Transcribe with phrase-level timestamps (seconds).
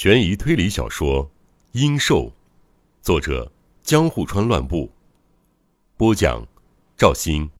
[0.00, 1.26] 悬疑推理小说
[1.72, 2.26] 《阴兽》，
[3.02, 3.50] 作者
[3.82, 4.88] 江户川乱步，
[5.96, 6.46] 播讲
[6.96, 7.50] 赵鑫，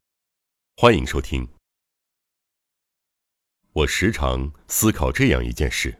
[0.77, 1.49] 欢迎收听。
[3.73, 5.99] 我时常思考这样一件事：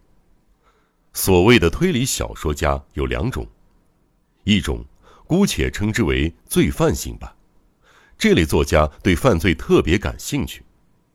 [1.13, 3.45] 所谓的推理小说家有两种，
[4.45, 4.85] 一种
[5.27, 7.37] 姑且称之为罪犯型吧，
[8.17, 10.65] 这类作家对犯罪特别感兴趣，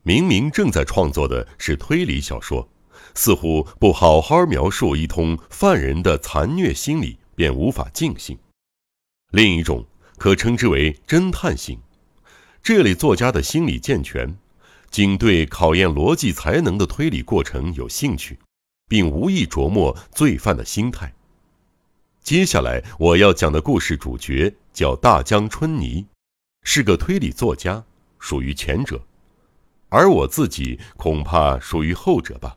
[0.02, 2.68] 明明正在创作的是推理小说。
[3.16, 8.38] 似乎不好好描述一通犯人的残虐心理，便无法尽兴。
[9.32, 9.86] 另一种
[10.18, 11.80] 可称之为侦探型，
[12.62, 14.38] 这类作家的心理健全，
[14.90, 18.38] 仅对考验逻辑才能的推理过程有兴趣，
[18.88, 21.13] 并无意琢磨罪犯的心态。
[22.22, 26.05] 接下来我要讲的故事主角叫大江春泥，
[26.63, 27.84] 是个推理作家，
[28.18, 29.02] 属于前者，
[29.90, 32.55] 而我自己恐怕属于后者吧。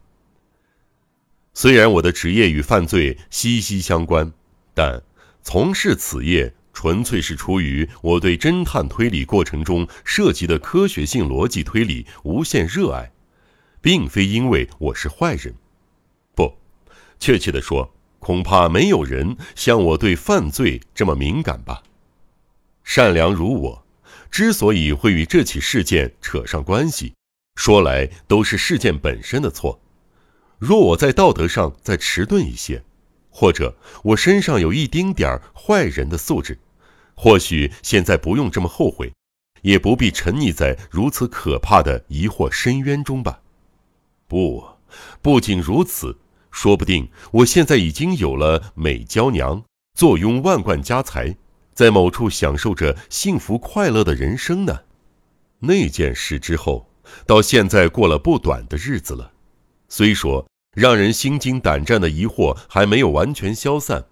[1.58, 4.30] 虽然我的职业与犯罪息息相关，
[4.74, 5.02] 但
[5.42, 13.10] 从事此业纯粹是出于我对侦探推理过程中涉及的科学性逻辑推理无限热爱，
[13.80, 15.54] 并非因为我是坏人。
[16.34, 16.58] 不，
[17.18, 21.82] 确切的说，恐怕没有人像我对犯罪这么敏感吧。
[22.84, 23.86] 善良如我，
[24.30, 27.14] 之所以会与这起事件扯上关系，
[27.54, 29.80] 说来都是事件本身的错。
[30.58, 32.82] 若我在道德上再迟钝一些，
[33.30, 36.58] 或者我身上有一丁点儿坏人的素质，
[37.14, 39.12] 或许现在不用这么后悔，
[39.60, 43.40] 也不必沉溺在如此可怕的疑惑深渊中吧。
[44.26, 44.64] 不，
[45.20, 46.16] 不仅如此，
[46.50, 49.62] 说不定我现在已经有了美娇娘，
[49.94, 51.36] 坐拥万贯家财，
[51.74, 54.80] 在某处享受着幸福快乐的人生呢。
[55.58, 56.88] 那件事之后，
[57.26, 59.32] 到现在过了不短的日子了。
[59.88, 64.06] 虽说让人心惊胆战的疑惑还没有完全消散，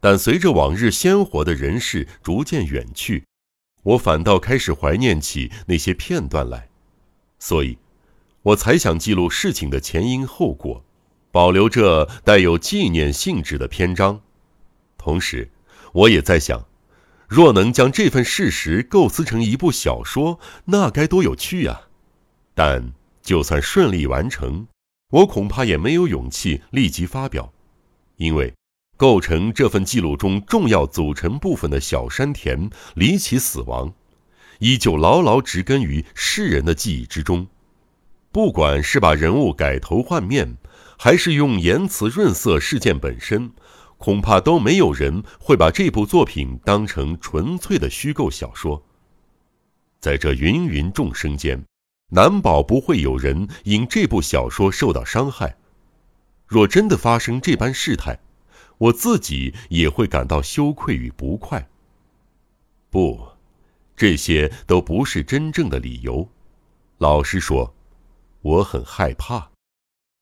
[0.00, 3.24] 但随着往日鲜活的人事逐渐远去，
[3.82, 6.68] 我反倒开始怀念起那些片段来，
[7.38, 7.78] 所以，
[8.42, 10.84] 我才想记录事情的前因后果，
[11.32, 14.20] 保留着带有纪念性质的篇章。
[14.96, 15.50] 同时，
[15.92, 16.66] 我也在想，
[17.26, 21.88] 若能将这份事实构思成一部小说，那该多有趣呀！
[22.54, 22.92] 但
[23.22, 24.68] 就算顺利完成，
[25.14, 27.52] 我恐怕也没有勇气立即发表，
[28.16, 28.52] 因为
[28.96, 33.94] 构成这份记录中重要组成部分的小山田离奇死亡，
[34.58, 37.46] 依旧牢牢植根于世人的记忆之中。
[38.32, 40.56] 不管是把人物改头换面，
[40.98, 43.52] 还是用言辞润色事件本身，
[43.98, 48.82] 恐怕都没有人会把这部作品当成纯粹的虚构小说。
[50.00, 51.64] 在这芸芸众生间。
[52.10, 55.56] 难保不会有人因这部小说受到伤害。
[56.46, 58.20] 若真的发生这般事态，
[58.78, 61.68] 我自己也会感到羞愧与不快。
[62.90, 63.28] 不，
[63.96, 66.28] 这些都不是真正的理由。
[66.98, 67.74] 老实说，
[68.42, 69.50] 我很害怕。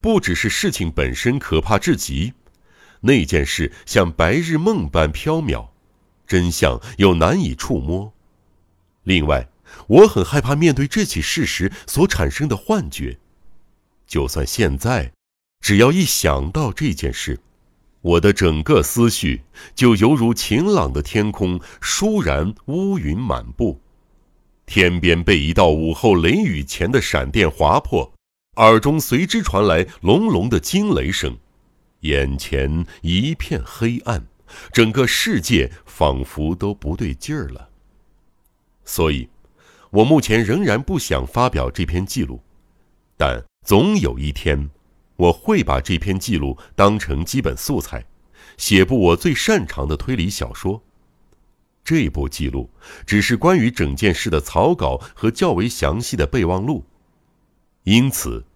[0.00, 2.32] 不只是事情本身可怕至极，
[3.00, 5.68] 那件事像白日梦般飘渺，
[6.26, 8.12] 真相又难以触摸。
[9.02, 9.51] 另外。
[9.86, 13.18] 我很害怕面对这起事实所产生的幻觉，
[14.06, 15.12] 就算现在，
[15.60, 17.40] 只要一想到这件事，
[18.00, 19.42] 我的整个思绪
[19.74, 23.80] 就犹如晴朗的天空倏然乌云满布，
[24.66, 28.12] 天边被一道午后雷雨前的闪电划破，
[28.56, 31.38] 耳中随之传来隆隆的惊雷声，
[32.00, 34.26] 眼前一片黑暗，
[34.72, 37.68] 整个世界仿佛都不对劲儿了，
[38.84, 39.28] 所以。
[39.92, 42.42] 我目前仍然不想发表这篇记录，
[43.18, 44.70] 但总有一天，
[45.16, 48.02] 我会把这篇记录当成基本素材，
[48.56, 50.82] 写部我最擅长的推理小说。
[51.84, 52.70] 这部记录
[53.04, 56.86] 只是关于整件事的草稿和较为详细的备忘录，
[57.82, 58.46] 因此，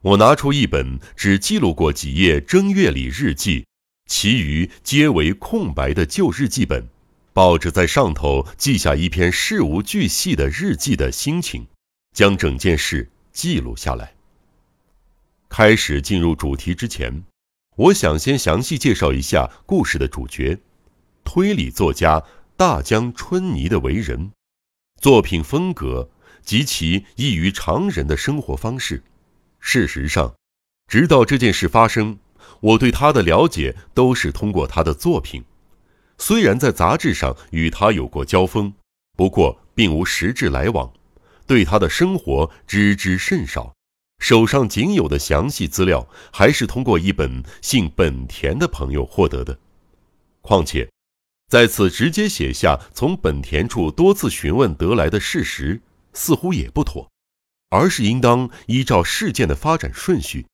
[0.00, 3.66] 我拿出一本只记录过几页正月里日记，
[4.06, 6.86] 其余皆为空白的旧日记本。
[7.32, 11.66] 抱着在上头记下一篇事无巨细的日记的心情，
[12.14, 14.14] 将整件事记录下来。
[15.48, 17.24] 开始进入主题之前，
[17.76, 20.58] 我想先详细介绍一下故事的主角——
[21.24, 22.22] 推理作家
[22.56, 24.32] 大江春泥的为人、
[25.00, 26.10] 作品风格
[26.42, 29.02] 及其异于常人的生活方式。
[29.58, 30.34] 事实上，
[30.86, 32.18] 直到这件事发生，
[32.60, 35.44] 我对他的了解都是通过他的作品。
[36.18, 38.72] 虽然在杂志上与他有过交锋，
[39.16, 40.92] 不过并无实质来往，
[41.46, 43.74] 对他的生活知之甚少，
[44.18, 49.58] 手上仅有的详细资料，还是通过一本姓本田的朋友获得的。
[50.40, 50.88] 况且，
[51.48, 55.80] 在此直接写下从本田处多次询问得来的事实，
[56.12, 57.10] 似乎也不妥，
[57.70, 60.46] 而是应当依照事件的发展顺序，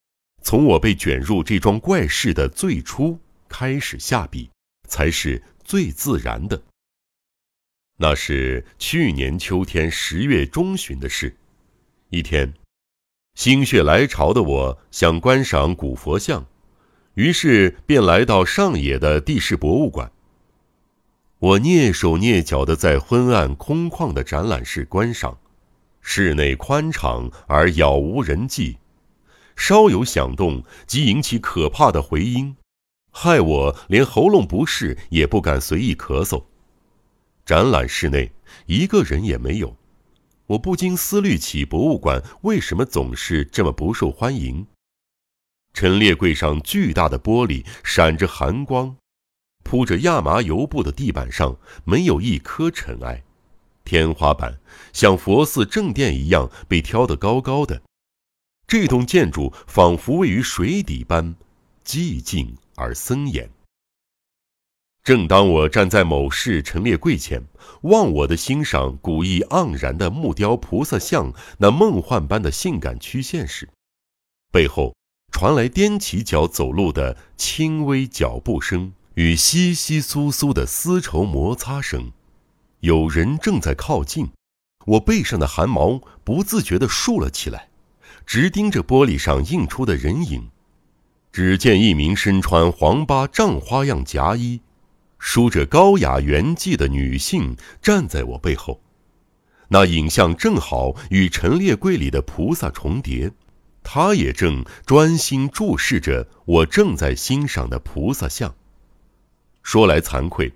[0.43, 4.49] 从我被卷入这桩怪事的最初开始下笔，
[4.89, 6.61] 才是最自然的。
[7.97, 11.37] 那是去年秋天十月中旬的事，
[12.09, 12.53] 一天。
[13.35, 16.45] 心血来潮的我想观赏古佛像，
[17.13, 20.11] 于是便来到上野的地势博物馆。
[21.37, 25.37] 我蹑手蹑脚的在昏暗空旷的展览室观赏，
[26.01, 28.77] 室内宽敞而杳无人迹，
[29.55, 32.57] 稍有响动即引起可怕的回音，
[33.21, 36.45] 害我连喉咙不适也不敢随意咳嗽。
[37.45, 38.31] 展览室内
[38.65, 39.75] 一个人也没有。
[40.47, 44.65] 我不禁思虑起博物馆为什么总是这么不受欢迎。
[45.73, 48.95] 陈列柜上巨大的玻璃闪着寒光，
[49.65, 53.21] 铺着亚麻油布的地板上没有一颗尘埃，
[53.83, 54.61] 天花板
[54.93, 57.81] 像佛寺正殿一样被挑得高高的。
[58.65, 61.35] 这栋建筑仿佛位于水底般
[61.83, 63.49] 寂静而森严。
[65.03, 67.43] 正当我站在某市陈列柜前，
[67.81, 73.69] 忘我的欣赏古意盎然的木雕菩萨像那梦幻般的性感曲线时，
[74.51, 74.95] 背后
[75.31, 82.11] 传来踮起脚走路的轻微脚步声与窸窸窣窣的丝绸摩擦声。
[82.81, 84.29] 有人正在靠近，
[84.85, 87.69] 我背上的汗毛不自觉地竖了起来，
[88.25, 90.49] 直盯着玻璃上映出的人影。
[91.31, 94.61] 只见一名身穿黄八丈花样夹衣。
[95.21, 98.81] 梳着高雅圆髻的女性站在我背后，
[99.67, 103.33] 那影像正好与陈列柜里的菩萨重叠，
[103.83, 108.55] 她也正专心注视着我正在欣赏的菩萨像。
[109.61, 110.53] 说来惭愧，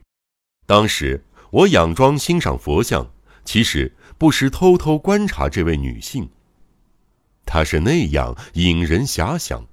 [0.65, 3.11] 当时我佯装欣赏佛像，
[3.43, 6.29] 其实不时偷偷观察这位女性。
[7.45, 9.67] 她是那样引人遐想，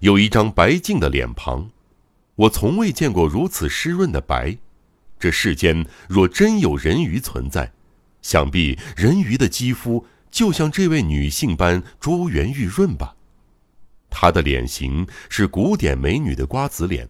[0.00, 1.70] 有一张白净的脸庞。
[2.34, 4.58] 我从未见过如此湿润的白，
[5.18, 7.72] 这世间若真有人鱼存在，
[8.20, 13.16] 想必人鱼的肌肤就像这位女性般珠圆玉润吧。
[14.10, 17.08] 她的脸型是古典美女的瓜子脸，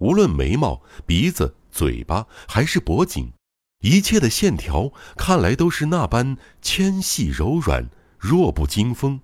[0.00, 3.32] 无论眉毛、鼻子、嘴巴还是脖颈，
[3.80, 7.88] 一切的线条看来都是那般纤细柔软、
[8.18, 9.20] 弱不禁风，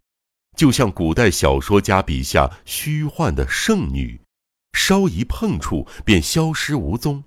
[0.56, 4.20] 就像古代小说家笔下虚幻的圣女。
[4.72, 7.22] 稍一碰触便消失无踪，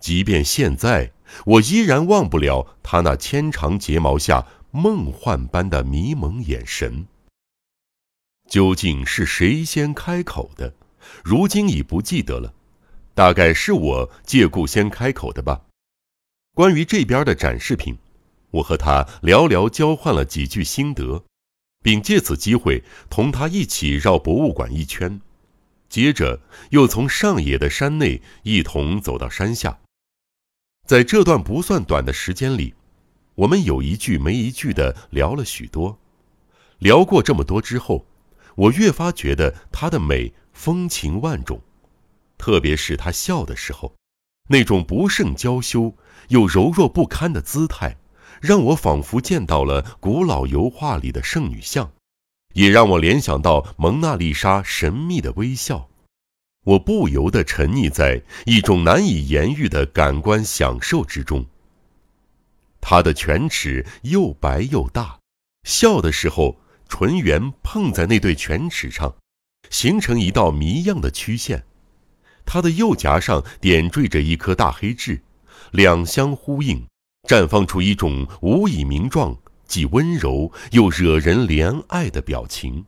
[0.00, 1.12] 即便现在，
[1.44, 7.06] 我依然忘不了她那纤长睫毛下梦幻般的迷蒙眼神。
[8.48, 10.74] 究竟是谁先开口的？
[11.22, 12.54] 如今已不记得了，
[13.14, 15.60] 大概是我借故先开口的吧。
[16.54, 17.98] 关于这边的展示品，
[18.50, 21.24] 我和他寥寥交换了几句心得，
[21.84, 25.20] 并借此机会同他一起绕博物馆一圈。
[25.90, 26.40] 接着
[26.70, 29.78] 又从上野的山内一同走到山下，
[30.86, 32.72] 在这段不算短的时间里，
[33.34, 35.98] 我们有一句没一句的聊了许多。
[36.78, 38.06] 聊过这么多之后，
[38.56, 41.60] 我越发觉得她的美风情万种，
[42.38, 43.94] 特别是她笑的时候，
[44.48, 45.94] 那种不胜娇羞
[46.28, 47.98] 又柔弱不堪的姿态，
[48.44, 51.90] 让我仿佛见到了古老油画里的圣女像。
[52.52, 55.88] 也让我联想到蒙娜丽莎神秘的微笑，
[56.64, 61.46] 我不由得沉溺在一种难以言喻的感官享受之中。
[62.82, 65.18] 她的犬齿又白又大，
[65.66, 69.16] 笑的时候唇缘碰在那对犬齿上，
[69.70, 71.64] 形成一道谜样的曲线。
[72.44, 75.22] 她的右颊上点缀着一颗大黑痣，
[75.72, 76.86] 两相呼应，
[77.26, 79.36] 绽放出一种无以名状。
[79.66, 82.84] 既温柔又惹人怜爱的表情。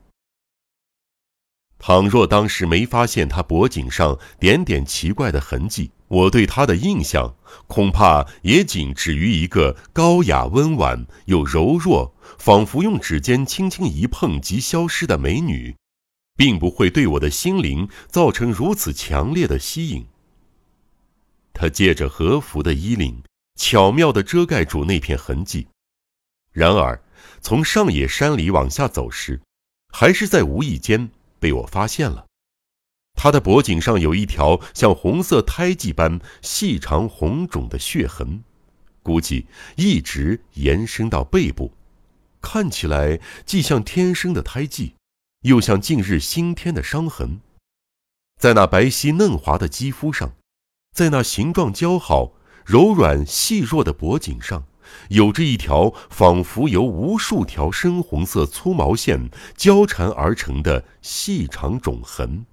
[1.79, 7.35] 倘若当时没发现他脖颈上点点奇怪的痕迹，我对他的印象
[7.67, 15.75] 恐怕也仅止于一个高雅温婉又柔弱，仿佛用指尖轻轻一碰即消失的美女，
[16.37, 20.07] 并不会对我的心灵造成如此强烈的吸引。
[21.55, 23.23] 他借着和服的衣领，
[23.57, 25.67] 巧妙地遮盖住那片痕迹。
[26.53, 27.03] 然而，
[27.41, 29.41] 从上野山里往下走时，
[29.93, 31.11] 还是在无意间
[31.41, 32.27] 被我发现了。
[33.15, 38.45] 他的脖颈上有一条像红色胎记般细长红肿的血痕，
[39.03, 39.47] 估计
[39.77, 41.73] 一直延伸到背部。
[42.43, 44.95] 看起来既像天生的胎记，
[45.41, 47.41] 又像近日新添的伤痕。
[48.39, 50.37] 在那白皙嫩滑的肌肤上，
[50.95, 52.35] 在那形状姣好、
[52.67, 54.65] 柔软细弱的脖颈上，
[55.11, 62.45] 有着一条仿佛由无数条深红色粗毛线交缠而成的细长肿痕。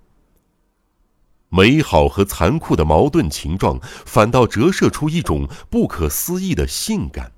[1.49, 7.31] 美好和残酷的矛盾情状，反倒折射出一种不可思议的性感。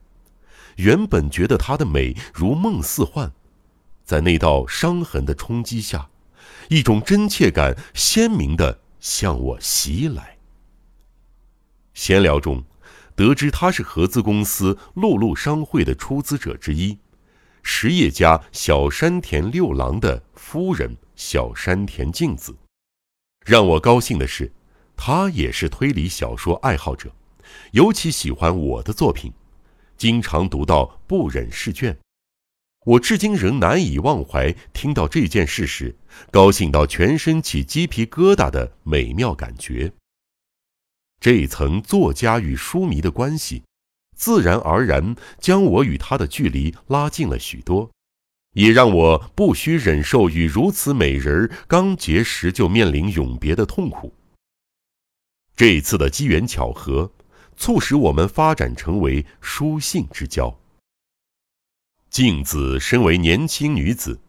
[0.75, 3.31] 原本觉得她的美如梦似幻，
[4.03, 6.09] 在那道伤痕的冲击下，
[6.67, 10.34] 一种真切感鲜明的向我袭来。
[11.95, 12.63] 闲聊中，
[13.15, 16.99] 得知他是合资公司陆路商会的出资者之一，
[17.63, 22.55] 实业家小山田六郎的夫人小山田静子。
[23.45, 24.51] 让我高兴的是，
[24.97, 27.11] 他也是推理小说爱好者，
[27.71, 29.31] 尤其喜欢我的作品，
[29.97, 31.97] 经常读到不忍释卷。
[32.85, 35.95] 我至今仍难以忘怀听到这件事时，
[36.29, 39.91] 高兴到全身起鸡皮疙瘩的美妙感觉。
[41.25, 43.63] 这一层作家与书迷的关系，
[44.15, 47.89] 自然而然将我与他的距离拉近了许多。
[48.53, 54.13] 也让我不需忍受与如此美人刚结识就面临永别的痛苦。
[55.55, 57.11] 这一次的机缘巧合，
[57.57, 60.55] 促使我们发展成为书信之交。
[62.11, 64.19] 静子身为年轻女子，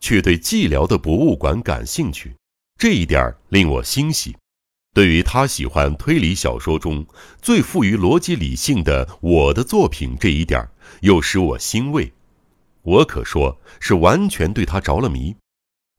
[0.00, 2.34] 却对寂寥的博物馆感兴趣，
[2.78, 4.34] 这一点令我欣喜。
[4.92, 7.06] 对于他喜欢推理小说中
[7.40, 10.68] 最富于逻辑理性的我的作品这一点，
[11.02, 12.12] 又使我欣慰。
[12.82, 15.36] 我可说是完全对他着了迷，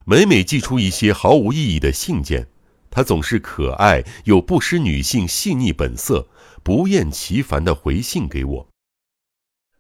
[0.05, 2.50] 每每寄出一些毫无意义的信件，
[2.89, 6.27] 他总是可爱又不失女性细腻本色、
[6.62, 8.67] 不厌其烦地回信给我。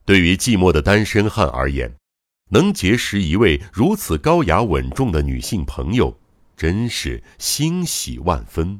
[0.05, 1.95] 对于寂寞的单身汉而言，
[2.51, 6.17] 能结识一位如此高雅稳重的女性朋友，
[6.55, 8.79] 真是欣喜万分。